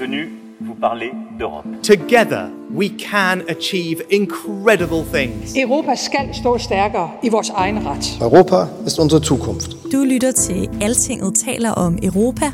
[0.00, 0.28] venu
[0.60, 1.66] vous parler d'Europe.
[1.82, 5.56] Together, we can achieve incredible things.
[5.56, 8.18] Europa skal stå stærkere i vores egen ret.
[8.20, 9.70] Europa ist unsere Zukunft.
[9.92, 12.52] Du lytter til Altinget taler om Europa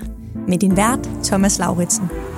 [0.48, 2.31] med din vært Thomas Lauritsen.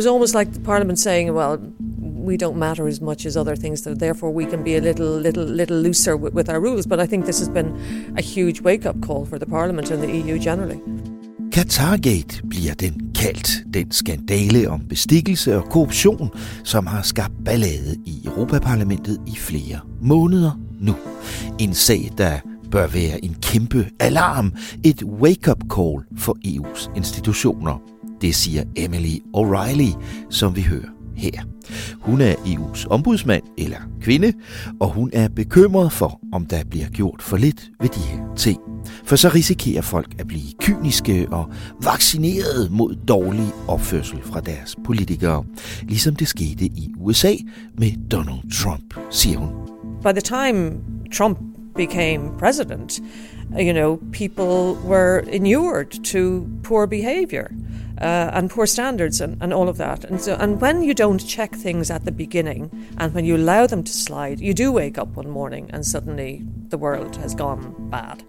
[0.00, 1.58] Was almost like the Parliament saying, well,
[2.30, 5.20] we don't matter as much as other things, so therefore we can be a little,
[5.26, 6.86] little, little looser with, with our rules.
[6.86, 7.70] But I think this has been
[8.16, 10.80] a huge wake-up call for the Parliament and the EU generally.
[11.50, 16.30] Qatargate bliver den kaldt, den skandale om bestikkelse og korruption,
[16.64, 20.94] som har skabt ballade i Europaparlamentet i flere måneder nu.
[21.58, 22.38] En sag, der
[22.70, 24.52] bør være en kæmpe alarm,
[24.84, 27.99] et wake-up call for EU's institutioner.
[28.20, 31.42] Det siger Emily O'Reilly, som vi hører her.
[32.00, 34.32] Hun er EU's ombudsmand eller kvinde,
[34.80, 38.60] og hun er bekymret for, om der bliver gjort for lidt ved de her ting.
[39.04, 41.50] For så risikerer folk at blive kyniske og
[41.84, 45.44] vaccineret mod dårlig opførsel fra deres politikere,
[45.82, 47.32] ligesom det skete i USA
[47.78, 49.50] med Donald Trump, siger hun.
[50.02, 50.72] By the time
[51.12, 51.38] Trump
[51.76, 53.00] became president,
[53.60, 57.48] you know, people were inured to poor behavior.
[58.00, 60.04] Uh, and poor standards and, and all of that.
[60.04, 63.66] And so, and when you don't check things at the beginning, and when you allow
[63.66, 67.74] them to slide, you do wake up one morning and suddenly the world has gone
[67.90, 68.22] bad.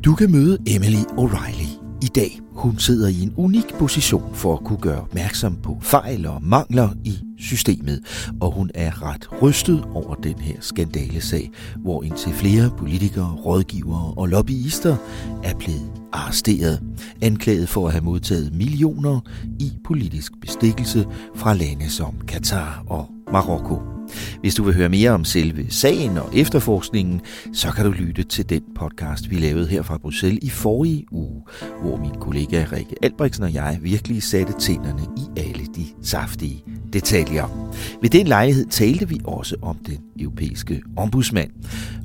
[0.00, 2.40] Du kan møde Emily O'Reilly i dag.
[2.52, 6.88] Hun sidder i en unik position for at kunne gøre opmærksom på fejl og mangler
[7.04, 8.00] i systemet,
[8.40, 14.28] og hun er ret rystet over den her skandalesag, hvor indtil flere politikere, rådgivere og
[14.28, 14.96] lobbyister
[15.44, 16.82] er blevet arresteret,
[17.22, 19.20] anklaget for at have modtaget millioner
[19.60, 23.93] i politisk bestikkelse fra lande som Katar og Marokko.
[24.40, 27.20] Hvis du vil høre mere om selve sagen og efterforskningen,
[27.52, 31.42] så kan du lytte til den podcast, vi lavede her fra Bruxelles i forrige uge,
[31.82, 37.74] hvor min kollega Rikke Albrechtsen og jeg virkelig satte tænderne i alle de saftige detaljer.
[38.02, 41.50] Ved den lejlighed talte vi også om den europæiske ombudsmand,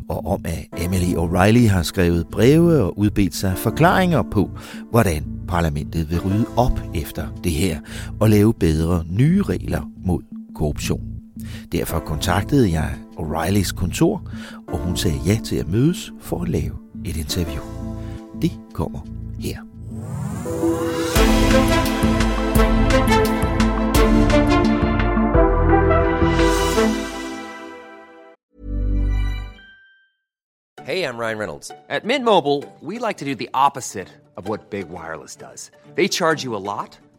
[0.10, 4.50] og om at Emily O'Reilly har skrevet breve og udbedt sig forklaringer på,
[4.92, 7.80] hvordan parlamentet vil rydde op efter det her
[8.20, 10.22] og lave bedre nye regler mod
[10.56, 11.19] korruption.
[11.72, 14.30] Derfor kontaktede jeg O'Reillys kontor,
[14.68, 17.64] og hun sagde ja til at mødes for at lave et interview.
[18.42, 19.00] Det kommer
[19.40, 19.60] her.
[30.90, 31.72] Hey, I'm Ryan Reynolds.
[31.88, 35.70] At Mint Mobile, we like to do the opposite of what Big Wireless does.
[35.96, 36.98] They charge you a lot,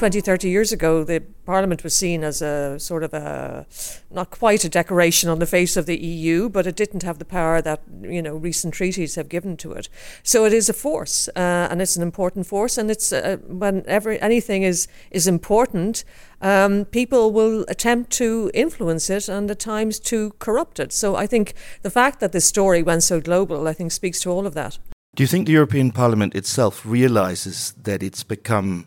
[0.00, 3.66] 20, 30 years ago, the Parliament was seen as a sort of a,
[4.10, 7.24] not quite a decoration on the face of the EU, but it didn't have the
[7.26, 9.90] power that, you know, recent treaties have given to it.
[10.22, 14.12] So it is a force, uh, and it's an important force, and it's, uh, whenever
[14.12, 16.02] anything is, is important,
[16.40, 20.94] um, people will attempt to influence it and at times to corrupt it.
[20.94, 21.52] So I think
[21.82, 24.78] the fact that this story went so global, I think, speaks to all of that.
[25.14, 28.86] Do you think the European Parliament itself realizes that it's become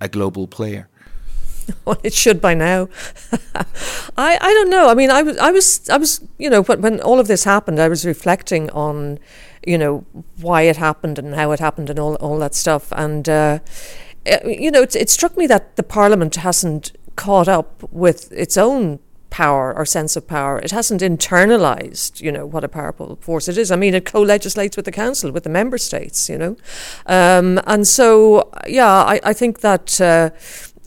[0.00, 0.88] a global player?
[1.84, 2.88] Well, it should by now.
[4.16, 4.88] I I don't know.
[4.88, 7.78] I mean, I was I was I was you know when all of this happened,
[7.78, 9.20] I was reflecting on
[9.64, 10.04] you know
[10.40, 13.60] why it happened and how it happened and all all that stuff, and uh,
[14.44, 18.98] you know it, it struck me that the Parliament hasn't caught up with its own
[19.30, 20.58] power or sense of power.
[20.58, 23.70] It hasn't internalized, you know, what a powerful force it is.
[23.70, 26.56] I mean, it co-legislates with the council, with the member states, you know,
[27.06, 30.30] um, and so yeah, I, I think that uh,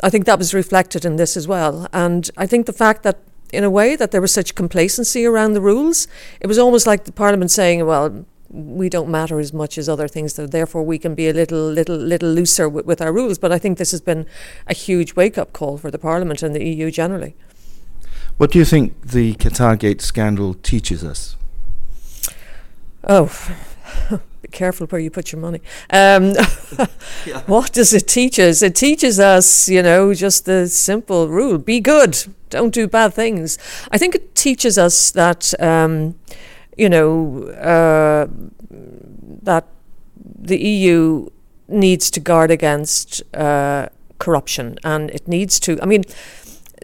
[0.04, 1.88] I think that was reflected in this as well.
[1.94, 3.20] And I think the fact that
[3.54, 6.08] in a way that there was such complacency around the rules,
[6.42, 8.26] it was almost like the Parliament saying, well.
[8.56, 11.72] We don't matter as much as other things, so therefore we can be a little,
[11.72, 13.40] little, little looser with, with our rules.
[13.40, 14.28] But I think this has been
[14.68, 17.36] a huge wake-up call for the Parliament and the EU generally.
[18.38, 21.38] What do you think the Qatargate scandal teaches us?
[23.08, 23.32] Oh,
[24.42, 25.62] be careful where you put your money.
[25.90, 26.34] Um,
[27.46, 28.62] What does it teach us?
[28.62, 32.18] It teaches us, you know, just the simple rule: be good,
[32.50, 33.58] don't do bad things.
[33.92, 36.16] I think it teaches us that, um,
[36.78, 38.28] you know, uh,
[39.44, 39.68] that
[40.20, 41.30] the EU
[41.68, 45.80] needs to guard against uh, corruption, and it needs to.
[45.82, 46.04] I mean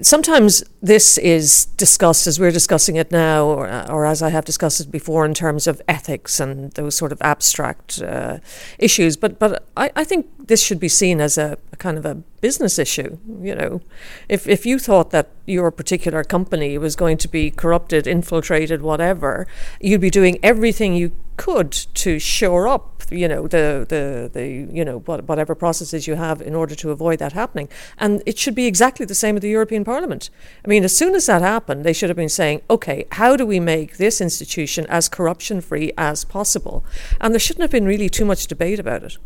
[0.02, 4.80] sometimes this is discussed as we're discussing it now, or, or, as I have discussed
[4.80, 8.40] it before, in terms of ethics and those sort of abstract uh,
[8.78, 9.18] issues.
[9.18, 12.16] But but I, I think this should be seen as a, a, kind of a
[12.42, 13.18] business issue.
[13.42, 13.82] You know,
[14.28, 19.48] if if you thought that your particular company was going to be corrupted, infiltrated, whatever,
[19.80, 24.46] you'd be doing everything you could to shore up, you know, the the the
[24.78, 27.70] you know what, whatever processes you have in order to avoid that happening.
[27.98, 30.30] And it should be exactly the same with the European Parliament.
[30.66, 33.46] I mean, as soon as that happened, they should have been saying, okay, how do
[33.46, 36.84] we make this institution as corruption free as possible?
[37.22, 39.18] And there shouldn't have been really too much debate about it.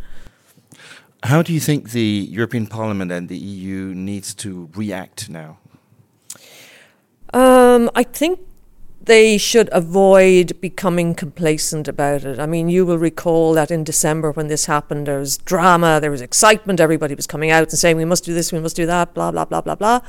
[1.24, 5.57] How do you think the European Parliament and the EU needs to react now?
[7.33, 8.39] Um, I think
[9.04, 12.40] they should avoid becoming complacent about it.
[12.40, 16.12] I mean, you will recall that in December when this happened, there was drama, there
[16.12, 18.86] was excitement, everybody was coming out and saying, we must do this, we must do
[18.86, 20.00] that, blah, blah, blah, blah, blah.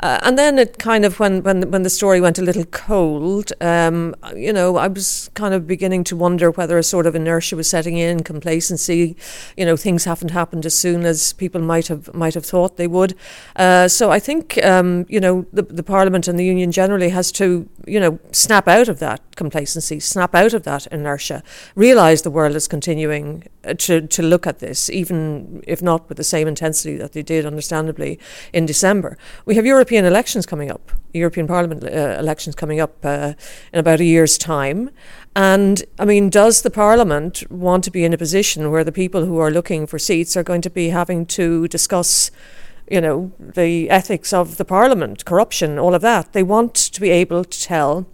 [0.00, 3.52] Uh, and then it kind of, when, when, when the story went a little cold,
[3.60, 7.54] um, you know, I was kind of beginning to wonder whether a sort of inertia
[7.54, 9.16] was setting in, complacency,
[9.56, 12.88] you know, things haven't happened as soon as people might have, might have thought they
[12.88, 13.14] would.
[13.54, 17.30] Uh, so I think, um, you know, the, the Parliament and the Union generally has
[17.32, 21.42] to, you know, snap out of that complacency, snap out of that inertia,
[21.74, 26.16] realize the world is continuing uh, to, to look at this, even if not with
[26.16, 28.18] the same intensity that they did, understandably,
[28.52, 29.18] in December.
[29.44, 33.34] We have European elections coming up, European Parliament uh, elections coming up uh,
[33.72, 34.90] in about a year's time.
[35.36, 39.24] And I mean, does the Parliament want to be in a position where the people
[39.26, 42.30] who are looking for seats are going to be having to discuss?
[42.90, 46.32] you know, the ethics of the parliament, corruption, all of that.
[46.32, 48.06] They want to be able to tell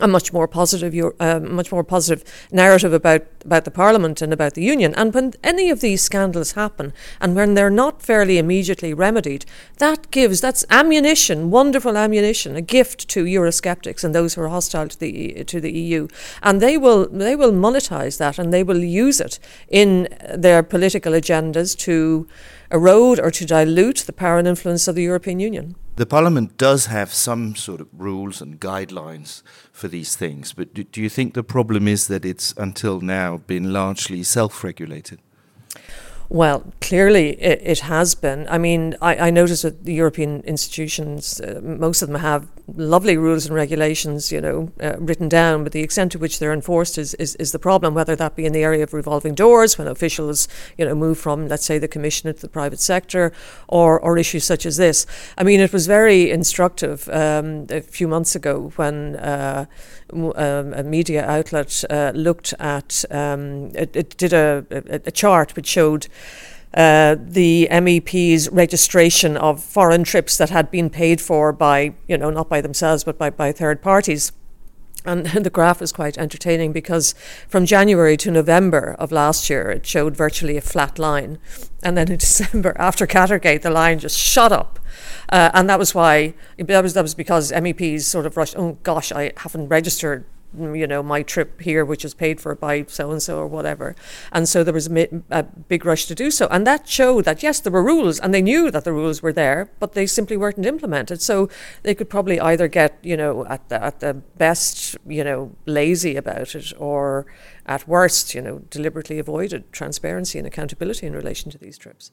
[0.00, 4.54] a much more positive, uh, much more positive narrative about about the Parliament and about
[4.54, 4.94] the Union.
[4.94, 9.44] And when any of these scandals happen, and when they're not fairly immediately remedied,
[9.78, 14.88] that gives that's ammunition, wonderful ammunition, a gift to Eurosceptics and those who are hostile
[14.88, 16.08] to the to the EU,
[16.42, 19.38] and they will they will monetize that and they will use it
[19.68, 22.26] in their political agendas to
[22.70, 25.74] erode or to dilute the power and influence of the European Union.
[25.96, 29.42] The Parliament does have some sort of rules and guidelines
[29.72, 33.29] for these things, but do, do you think the problem is that it's until now
[33.38, 35.18] been largely self regulated?
[36.28, 38.46] Well, clearly it, it has been.
[38.48, 42.46] I mean, I, I notice that the European institutions, uh, most of them have
[42.76, 46.52] lovely rules and regulations, you know, uh, written down, but the extent to which they're
[46.52, 49.78] enforced is, is, is the problem, whether that be in the area of revolving doors,
[49.78, 53.32] when officials, you know, move from, let's say, the Commission to the private sector,
[53.68, 55.06] or, or issues such as this.
[55.36, 59.66] I mean, it was very instructive um, a few months ago when uh,
[60.12, 65.56] um, a media outlet uh, looked at, um, it, it, did a, a, a chart
[65.56, 66.06] which showed
[66.74, 72.30] uh, the MEP's registration of foreign trips that had been paid for by, you know,
[72.30, 74.32] not by themselves but by, by third parties.
[75.04, 77.14] And the graph is quite entertaining because
[77.48, 81.38] from January to November of last year, it showed virtually a flat line.
[81.82, 84.78] And then in December, after Qatargate, the line just shot up.
[85.28, 88.78] Uh, and that was why, that was, that was because MEPs sort of rushed, oh
[88.82, 90.24] gosh, I haven't registered
[90.58, 93.94] you know, my trip here, which is paid for by so and so or whatever.
[94.32, 96.48] And so there was a, a, big rush to do so.
[96.50, 99.32] And that showed that, yes, there were rules and they knew that the rules were
[99.32, 101.22] there, but they simply weren't implemented.
[101.22, 101.48] So
[101.82, 106.16] they could probably either get, you know, at the, at the best, you know, lazy
[106.16, 107.26] about it or
[107.66, 112.10] at worst, you know, deliberately avoided transparency and accountability in relation to these trips.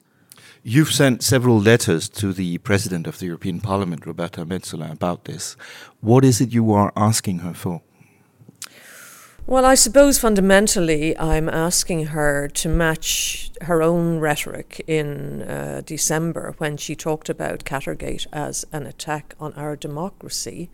[0.62, 5.56] You've sent several letters to the President of the European Parliament, Roberta Metsola, about this.
[6.00, 7.82] What is it you are asking her for?
[9.48, 16.54] Well, I suppose fundamentally I'm asking her to match her own rhetoric in uh, December
[16.58, 20.68] when she talked about Qatargate as an attack on our democracy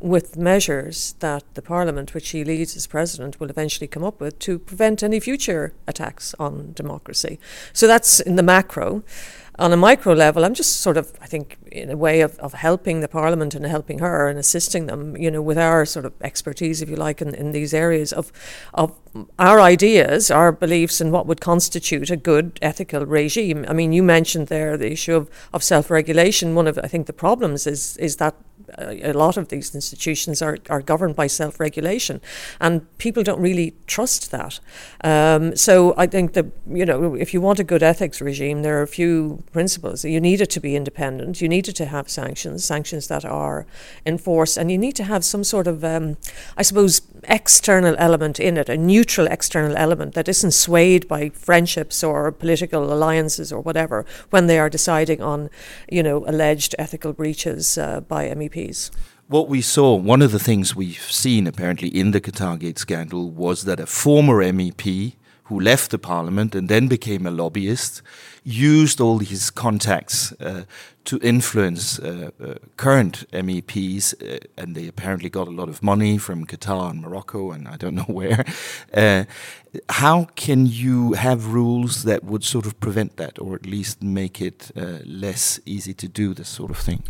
[0.00, 4.38] with measures that the Parliament, which she leads as President, will eventually come up with
[4.38, 7.38] to prevent any future attacks on democracy.
[7.74, 9.04] So that's in the macro
[9.58, 12.54] on a micro level, I'm just sort of, I think, in a way of, of
[12.54, 16.12] helping the Parliament and helping her and assisting them, you know, with our sort of
[16.22, 18.32] expertise, if you like, in, in these areas of,
[18.72, 18.92] of
[19.38, 23.64] our ideas, our beliefs, and what would constitute a good ethical regime.
[23.68, 26.54] I mean, you mentioned there the issue of, of self regulation.
[26.54, 28.34] One of, I think, the problems is, is that
[28.78, 32.20] a lot of these institutions are, are governed by self regulation,
[32.60, 34.60] and people don't really trust that.
[35.02, 38.78] Um, so I think that you know if you want a good ethics regime, there
[38.78, 40.04] are a few principles.
[40.04, 41.40] You need it to be independent.
[41.40, 43.66] You need it to have sanctions, sanctions that are
[44.06, 46.16] enforced, and you need to have some sort of, um,
[46.56, 52.02] I suppose, external element in it, a neutral external element that isn't swayed by friendships
[52.02, 55.50] or political alliances or whatever when they are deciding on,
[55.90, 58.90] you know, alleged ethical breaches uh, by MEPs.
[59.28, 63.64] What we saw, one of the things we've seen apparently in the Qatargate scandal was
[63.64, 68.02] that a former MEP who left the parliament and then became a lobbyist
[68.44, 70.64] used all his contacts uh,
[71.04, 76.18] to influence uh, uh, current MEPs, uh, and they apparently got a lot of money
[76.18, 78.44] from Qatar and Morocco, and I don't know where.
[78.92, 79.24] Uh,
[79.88, 84.40] how can you have rules that would sort of prevent that, or at least make
[84.40, 87.02] it uh, less easy to do this sort of thing?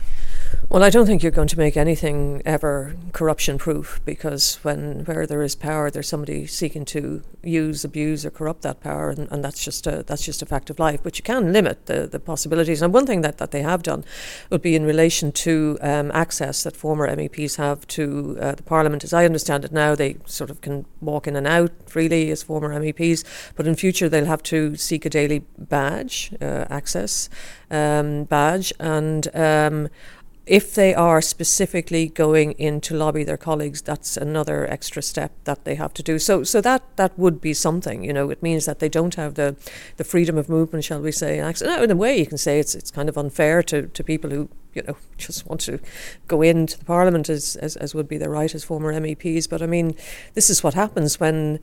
[0.69, 5.27] Well, I don't think you're going to make anything ever corruption proof because when where
[5.27, 9.45] there is power, there's somebody seeking to use, abuse, or corrupt that power, and, and
[9.45, 11.01] that's just a that's just a fact of life.
[11.03, 12.83] But you can limit the, the possibilities.
[12.83, 14.05] And one thing that, that they have done
[14.51, 19.05] would be in relation to um, access that former MEPs have to uh, the Parliament.
[19.05, 22.43] As I understand it now, they sort of can walk in and out freely as
[22.43, 27.29] former MEPs, but in future they'll have to seek a daily badge uh, access
[27.71, 29.29] um, badge and.
[29.35, 29.89] Um,
[30.47, 35.65] if they are specifically going in to lobby their colleagues, that's another extra step that
[35.65, 36.19] they have to do.
[36.19, 38.05] So, so that that would be something.
[38.05, 39.57] You know, it means that they don't have the,
[39.97, 41.41] the freedom of movement, shall we say?
[41.41, 44.31] Now, in a way, you can say it's it's kind of unfair to, to people
[44.31, 45.81] who you know just want to
[46.29, 49.49] go into the parliament as, as as would be their right as former MEPs.
[49.49, 49.97] But I mean,
[50.35, 51.61] this is what happens when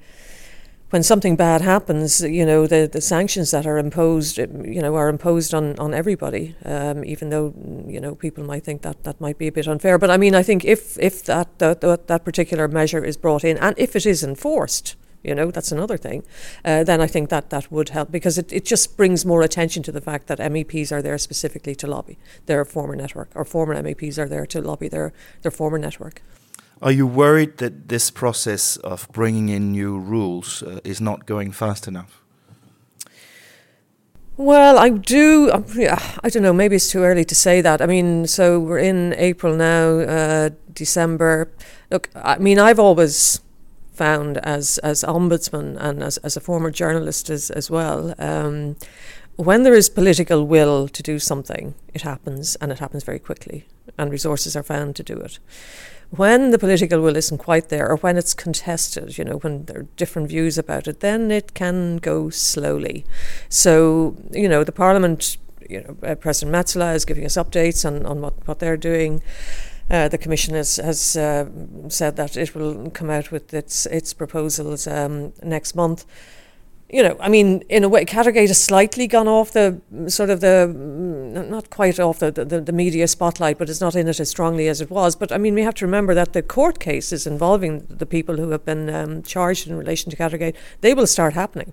[0.91, 5.07] when something bad happens, you know, the, the sanctions that are imposed, you know, are
[5.07, 7.53] imposed on, on everybody, um, even though,
[7.88, 9.98] you know, people might think that that might be a bit unfair.
[9.98, 13.57] But I mean, I think if, if that, that, that particular measure is brought in
[13.57, 16.24] and if it is enforced, you know, that's another thing,
[16.65, 19.83] uh, then I think that that would help because it, it just brings more attention
[19.83, 22.17] to the fact that MEPs are there specifically to lobby
[22.48, 26.21] their former network or former MEPs are there to lobby their, their former network.
[26.81, 31.51] Are you worried that this process of bringing in new rules uh, is not going
[31.51, 32.23] fast enough?
[34.35, 35.51] Well, I do.
[35.53, 35.65] Um,
[36.23, 36.53] I don't know.
[36.53, 37.81] Maybe it's too early to say that.
[37.81, 41.51] I mean, so we're in April now, uh, December.
[41.91, 43.41] Look, I mean, I've always
[43.93, 48.15] found as as ombudsman and as, as a former journalist as as well.
[48.17, 48.75] Um,
[49.35, 53.65] when there is political will to do something, it happens, and it happens very quickly,
[54.01, 55.39] and resources are found to do it
[56.12, 59.79] when the political will isn't quite there or when it's contested, you know, when there
[59.79, 63.05] are different views about it, then it can go slowly.
[63.48, 65.38] So, you know, the Parliament,
[65.70, 69.24] you know, uh, President Metsola is giving us updates on, on what, what they're doing.
[69.89, 71.50] Uh, the Commission has, has uh,
[71.88, 76.05] said that it will come out with its its proposals um, next month
[76.91, 80.41] you know, I mean, in a way, Qatargate has slightly gone off the sort of
[80.41, 84.29] the, not quite off the, the, the, media spotlight, but it's not in it as
[84.29, 85.15] strongly as it was.
[85.15, 88.50] But I mean, we have to remember that the court cases involving the people who
[88.50, 91.71] have been um, charged in relation to Qatargate, they will start happening.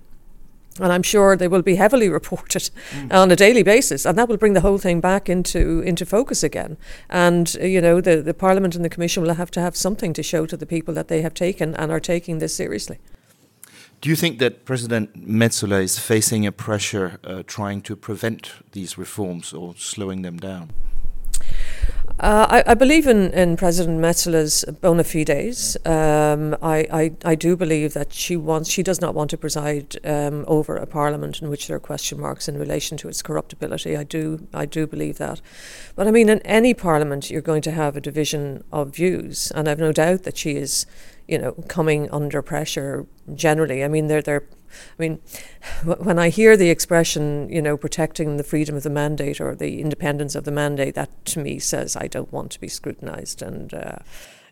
[0.79, 3.13] And I'm sure they will be heavily reported mm.
[3.13, 6.43] on a daily basis, and that will bring the whole thing back into into focus
[6.43, 6.77] again.
[7.09, 10.13] And uh, you know, the the Parliament and the Commission will have to have something
[10.13, 12.99] to show to the people that they have taken and are taking this seriously.
[14.01, 18.97] Do you think that President Metsola is facing a pressure uh, trying to prevent these
[18.97, 20.71] reforms or slowing them down?
[22.19, 25.77] Uh, I, I, believe in, in President Metsola's bona fides.
[25.85, 29.95] Um, I, I, I, do believe that she wants she does not want to preside
[30.05, 33.95] um, over a parliament in which there are question marks in relation to its corruptibility.
[33.95, 35.39] I do I do believe that,
[35.95, 39.69] but I mean in any parliament you're going to have a division of views, and
[39.69, 40.85] I've no doubt that she is
[41.29, 43.05] you know, coming under pressure
[43.35, 43.83] generally.
[43.83, 44.45] I mean, they're, they're
[44.97, 45.19] I mean,
[45.83, 49.81] when I hear the expression, you know, protecting the freedom of the mandate or the
[49.81, 53.73] independence of the mandate, that to me says I don't want to be scrutinized and.
[53.73, 53.97] Uh,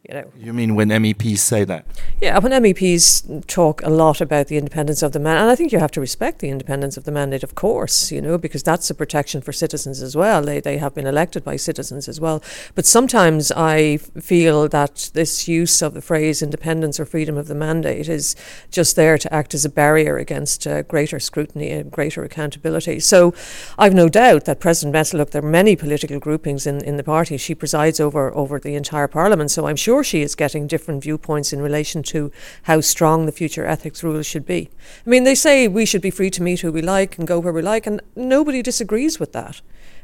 [0.08, 0.32] you know.
[0.38, 1.86] You mean when MEPs say that?
[2.22, 5.72] Yeah, when MEPs talk a lot about the independence of the mandate, and I think
[5.72, 8.90] you have to respect the independence of the mandate, of course, you know, because that's
[8.90, 10.42] a protection for citizens as well.
[10.42, 12.42] They they have been elected by citizens as well.
[12.76, 17.56] But sometimes I feel that this use of the phrase independence or freedom of the
[17.56, 18.36] mandate is
[18.72, 23.00] just there to act as a barrier against uh, greater scrutiny and greater accountability.
[23.00, 23.34] So
[23.78, 27.04] I've no doubt that President Metsola, look, there are many political groupings in, in the
[27.04, 27.38] party.
[27.38, 31.02] She presides over over the entire parliament, so I'm sure sure she is getting different
[31.02, 32.30] viewpoints in relation to
[32.64, 34.70] how strong the future ethics rules should be.
[35.06, 37.40] I mean, they say we should be free to meet who we like and go
[37.40, 39.62] where we like, and nobody disagrees with that.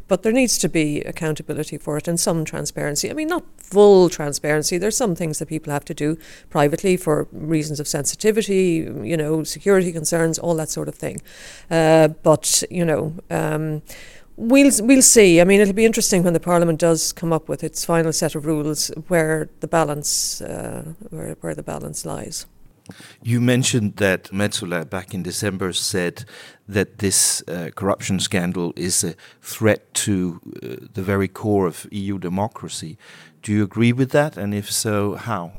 [0.07, 3.09] But there needs to be accountability for it and some transparency.
[3.09, 4.77] I mean, not full transparency.
[4.77, 6.17] There's some things that people have to do
[6.49, 11.21] privately for reasons of sensitivity, you know, security concerns, all that sort of thing.
[11.69, 13.81] Uh, but, you know, um,
[14.35, 15.39] We'll we'll see.
[15.41, 18.35] I mean, it'll be interesting when the Parliament does come up with its final set
[18.35, 22.47] of rules, where the balance uh, where where the balance lies.
[23.21, 26.25] You mentioned that Metsola back in December said
[26.67, 32.17] that this uh, corruption scandal is a threat to uh, the very core of EU
[32.19, 32.97] democracy.
[33.41, 34.37] Do you agree with that?
[34.37, 35.53] And if so, how?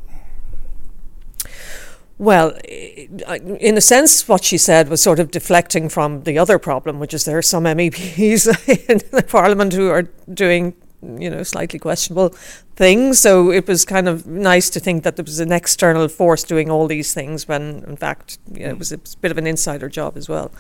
[2.18, 7.00] Well, in a sense, what she said was sort of deflecting from the other problem,
[7.00, 8.46] which is there are some MEPs
[8.88, 10.02] in the Parliament who are
[10.32, 12.28] doing, you know, slightly questionable
[12.76, 13.18] things.
[13.18, 16.70] So it was kind of nice to think that there was an external force doing
[16.70, 19.88] all these things when, in fact, you know, it was a bit of an insider
[19.88, 20.52] job as well.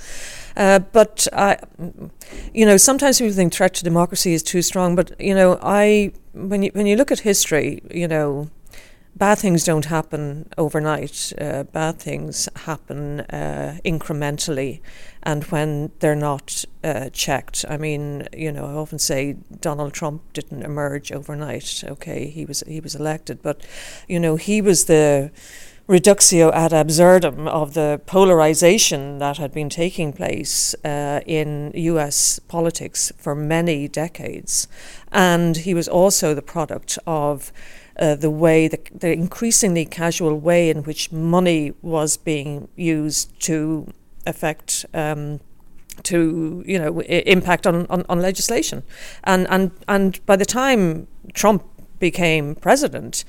[0.56, 1.58] Uh, but, I,
[2.52, 4.96] you know, sometimes people think threat to democracy is too strong.
[4.96, 8.50] But, you know, I when you, when you look at history, you know,
[9.16, 11.32] bad things don't happen overnight.
[11.40, 14.80] Uh, bad things happen uh, incrementally,
[15.22, 17.64] and when they're not uh, checked.
[17.68, 21.84] I mean, you know, I often say Donald Trump didn't emerge overnight.
[21.86, 23.64] Okay, he was he was elected, but
[24.08, 25.30] you know, he was the
[25.86, 33.12] reductio ad absurdum of the polarization that had been taking place uh, in US politics
[33.18, 34.66] for many decades.
[35.12, 37.52] And he was also the product of
[37.98, 43.92] uh, the way, the, the increasingly casual way in which money was being used to
[44.26, 44.86] affect.
[44.94, 45.40] Um,
[46.02, 48.82] to you know impact on, on, on legislation,
[49.22, 51.62] and and and by the time Trump
[52.00, 53.24] became president,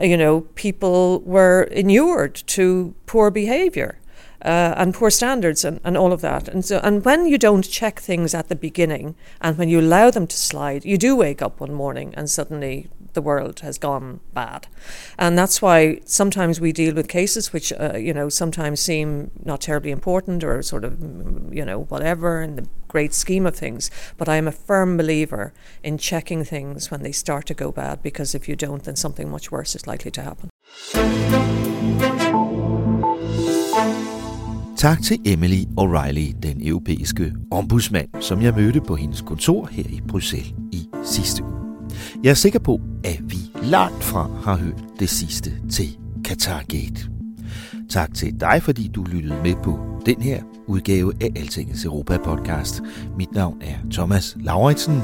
[0.00, 3.98] you know people were inured to poor behaviour,
[4.42, 6.48] uh, and poor standards and, and all of that.
[6.48, 10.10] And so, and when you don't check things at the beginning, and when you allow
[10.10, 14.20] them to slide, you do wake up one morning and suddenly the world has gone
[14.32, 14.66] bad.
[15.18, 19.62] And that's why sometimes we deal with cases which, uh, you know, sometimes seem not
[19.62, 21.00] terribly important or sort of,
[21.52, 23.90] you know, whatever in the great scheme of things.
[24.16, 28.02] But I am a firm believer in checking things when they start to go bad
[28.02, 30.50] because if you don't, then something much worse is likely to happen.
[34.84, 40.00] Tak til Emily O'Reilly, den europæiske ombudsmand, som jeg mødte på hendes kontor her i
[40.08, 41.52] Bruxelles i sidste uge.
[42.24, 47.10] Jeg er sikker på, at vi langt fra har hørt det sidste til Qatargate.
[47.90, 52.82] Tak til dig, fordi du lyttede med på den her udgave af Altingets Europa-podcast.
[53.18, 55.00] Mit navn er Thomas Lauritsen,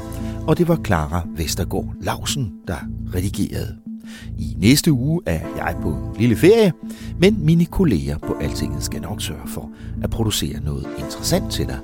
[0.47, 2.77] og det var Clara Vestergaard Lausen, der
[3.15, 3.80] redigerede.
[4.39, 6.73] I næste uge er jeg på en lille ferie,
[7.19, 9.69] men mine kolleger på Altinget skal nok sørge for
[10.03, 11.79] at producere noget interessant til dig,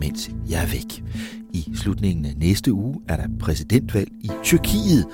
[0.00, 1.04] mens jeg er væk.
[1.52, 5.06] I slutningen af næste uge er der præsidentvalg i Tyrkiet.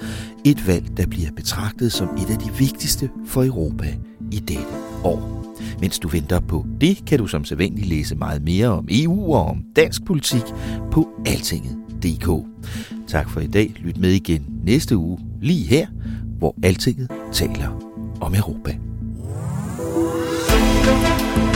[0.44, 3.94] Et valg, der bliver betragtet som et af de vigtigste for Europa
[4.32, 4.64] i dette
[5.04, 5.36] år.
[5.80, 9.46] Mens du venter på det, kan du som sædvanligt læse meget mere om EU og
[9.46, 10.42] om dansk politik
[10.90, 12.46] på altinget.dk.
[13.06, 13.74] Tak for i dag.
[13.78, 15.86] Lyt med igen næste uge, lige her,
[16.38, 17.68] hvor Altinget taler
[18.20, 18.78] om Europa.
[20.86, 21.55] thank you